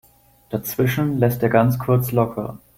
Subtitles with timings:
[0.49, 2.57] Dazwischen lässt er ganz kurz locker.